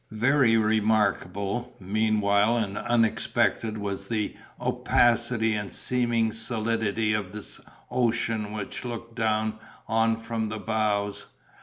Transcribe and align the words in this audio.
Very 0.09 0.57
remarkable, 0.57 1.73
meanwhile, 1.79 2.57
and 2.57 2.75
unexpected, 2.75 3.77
was 3.77 4.07
the 4.07 4.35
opacity 4.59 5.53
and 5.53 5.71
seeming 5.71 6.31
solidity 6.31 7.13
of 7.13 7.31
the 7.31 7.59
ocean 7.91 8.51
when 8.51 8.67
looked 8.83 9.13
down 9.13 9.59
on 9.87 10.17
from 10.17 10.49
the 10.49 10.57
bows. 10.57 11.27